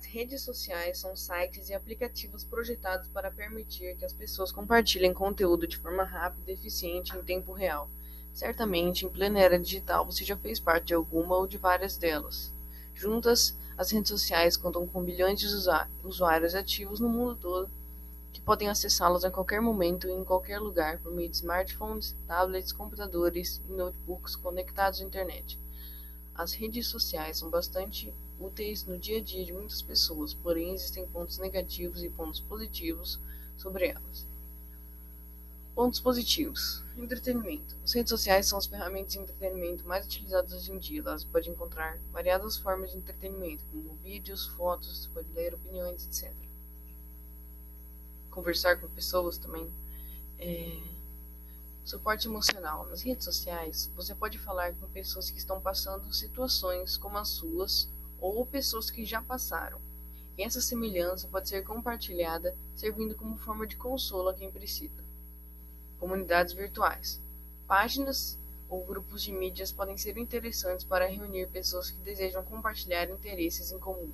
[0.00, 5.66] As redes sociais são sites e aplicativos projetados para permitir que as pessoas compartilhem conteúdo
[5.66, 7.86] de forma rápida e eficiente em tempo real.
[8.32, 12.50] Certamente, em plena era digital, você já fez parte de alguma ou de várias delas.
[12.94, 15.46] Juntas, as redes sociais contam com bilhões de
[16.02, 17.70] usuários ativos no mundo todo
[18.32, 22.72] que podem acessá-las a qualquer momento e em qualquer lugar por meio de smartphones, tablets,
[22.72, 25.58] computadores e notebooks conectados à internet.
[26.40, 31.06] As redes sociais são bastante úteis no dia a dia de muitas pessoas, porém existem
[31.06, 33.20] pontos negativos e pontos positivos
[33.58, 34.26] sobre elas.
[35.74, 37.76] Pontos positivos: entretenimento.
[37.84, 41.02] As redes sociais são as ferramentas de entretenimento mais utilizadas hoje em dia.
[41.02, 46.32] Elas podem encontrar variadas formas de entretenimento, como vídeos, fotos, pode ler opiniões, etc.
[48.30, 49.70] Conversar com pessoas também.
[50.38, 50.69] É...
[51.90, 52.86] Suporte emocional.
[52.86, 57.92] Nas redes sociais, você pode falar com pessoas que estão passando situações como as suas
[58.20, 59.80] ou pessoas que já passaram.
[60.38, 65.02] E essa semelhança pode ser compartilhada, servindo como forma de consolo a quem precisa.
[65.98, 67.20] Comunidades virtuais.
[67.66, 68.38] Páginas
[68.68, 73.80] ou grupos de mídias podem ser interessantes para reunir pessoas que desejam compartilhar interesses em
[73.80, 74.12] comum.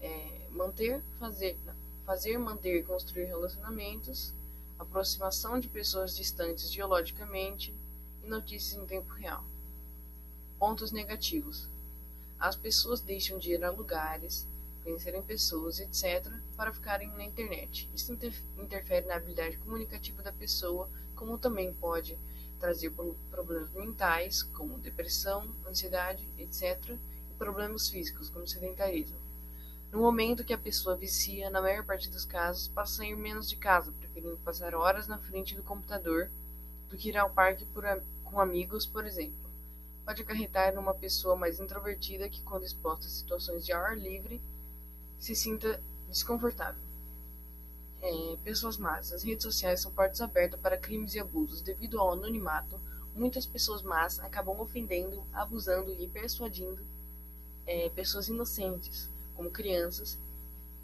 [0.00, 1.56] É, manter, fazer,
[2.04, 4.34] fazer, manter e construir relacionamentos,
[4.80, 7.74] aproximação de pessoas distantes geologicamente
[8.22, 9.44] e notícias em tempo real.
[10.58, 11.68] Pontos negativos
[12.40, 14.48] as pessoas deixam de ir a lugares,
[14.82, 17.90] conhecerem pessoas, etc., para ficarem na internet.
[17.94, 18.16] Isso
[18.56, 22.18] interfere na habilidade comunicativa da pessoa, como também pode
[22.58, 22.90] trazer
[23.30, 26.96] problemas mentais, como depressão, ansiedade, etc.,
[27.30, 29.18] e problemas físicos, como sedentarismo.
[29.90, 33.48] No momento que a pessoa vicia, na maior parte dos casos, passa a ir menos
[33.48, 36.30] de casa, preferindo passar horas na frente do computador
[36.88, 37.66] do que ir ao parque
[38.24, 39.50] com amigos, por exemplo
[40.10, 44.42] pode acarretar numa pessoa mais introvertida que, quando exposta a situações de ar livre,
[45.20, 46.82] se sinta desconfortável.
[48.02, 49.12] É, pessoas más.
[49.12, 51.62] As redes sociais são portas abertas para crimes e abusos.
[51.62, 52.80] Devido ao anonimato,
[53.14, 56.84] muitas pessoas más acabam ofendendo, abusando e persuadindo
[57.64, 59.08] é, pessoas inocentes,
[59.40, 60.18] como crianças,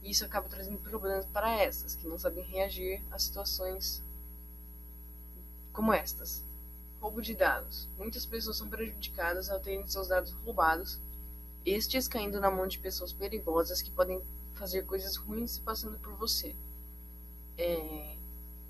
[0.00, 4.00] e isso acaba trazendo problemas para essas, que não sabem reagir a situações
[5.72, 6.40] como estas.
[7.00, 7.88] Roubo de dados.
[7.98, 11.00] Muitas pessoas são prejudicadas ao terem seus dados roubados,
[11.66, 14.22] estes caindo na mão de pessoas perigosas que podem
[14.54, 16.54] fazer coisas ruins se passando por você.
[17.58, 18.16] É...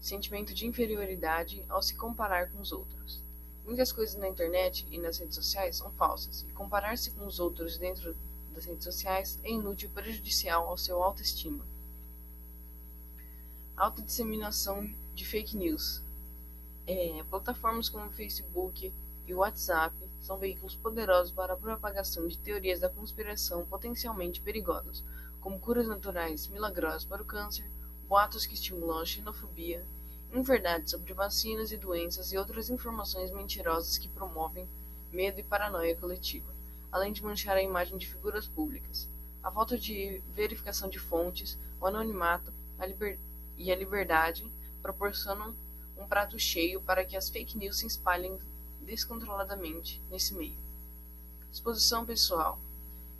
[0.00, 3.22] Sentimento de inferioridade ao se comparar com os outros.
[3.62, 7.76] Muitas coisas na internet e nas redes sociais são falsas, e comparar-se com os outros
[7.76, 8.16] dentro
[8.56, 11.62] das redes sociais é inútil e prejudicial ao seu autoestima.
[13.76, 16.02] Alta disseminação de fake news.
[16.86, 18.90] É, plataformas como Facebook
[19.26, 25.04] e WhatsApp são veículos poderosos para a propagação de teorias da conspiração potencialmente perigosas,
[25.38, 27.70] como curas naturais milagrosas para o câncer,
[28.08, 29.86] boatos que estimulam a xenofobia,
[30.32, 34.66] inverdades sobre vacinas e doenças e outras informações mentirosas que promovem
[35.12, 36.55] medo e paranoia coletiva,
[36.90, 39.08] além de manchar a imagem de figuras públicas.
[39.42, 42.86] A falta de verificação de fontes, o anonimato a
[43.56, 44.50] e a liberdade
[44.82, 45.54] proporcionam
[45.96, 48.38] um prato cheio para que as fake news se espalhem
[48.80, 50.58] descontroladamente nesse meio.
[51.50, 52.58] Exposição pessoal.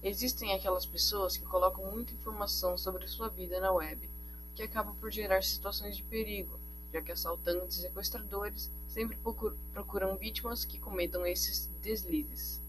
[0.02, 4.08] Existem aquelas pessoas que colocam muita informação sobre sua vida na web,
[4.54, 6.60] que acaba por gerar situações de perigo,
[6.92, 9.18] já que assaltantes e sequestradores sempre
[9.72, 12.60] procuram vítimas que cometam esses deslizes.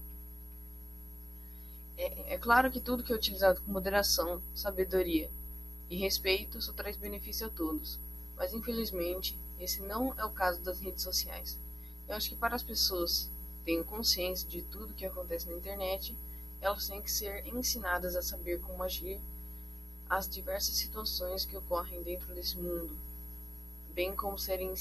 [1.97, 5.31] É, é claro que tudo que é utilizado com moderação, sabedoria
[5.90, 8.00] e respeito só traz benefício a todos,
[8.35, 11.57] mas infelizmente esse não é o caso das redes sociais.
[12.07, 13.31] Eu acho que para as pessoas
[13.66, 16.16] terem consciência de tudo que acontece na internet,
[16.62, 19.19] elas têm que ser ensinadas a saber como agir
[20.09, 22.96] às diversas situações que ocorrem dentro desse mundo,
[23.94, 24.74] bem como serem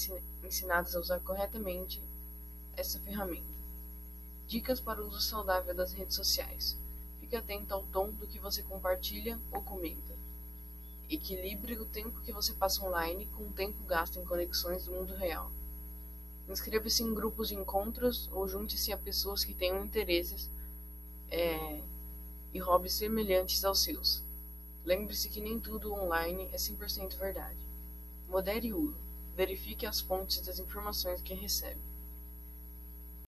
[0.44, 2.00] ensinadas a usar corretamente
[2.76, 3.56] essa ferramenta.
[4.46, 6.76] Dicas para o uso saudável das redes sociais.
[7.26, 10.16] Fique atento ao tom do que você compartilha ou comenta.
[11.10, 15.12] Equilibre o tempo que você passa online com o tempo gasto em conexões do mundo
[15.12, 15.50] real.
[16.48, 20.48] Inscreva-se em grupos de encontros ou junte-se a pessoas que tenham interesses
[21.28, 21.82] é,
[22.54, 24.22] e hobbies semelhantes aos seus.
[24.84, 27.58] Lembre-se que nem tudo online é 100% verdade.
[28.28, 29.00] Modere o uso.
[29.34, 31.80] Verifique as fontes das informações que recebe.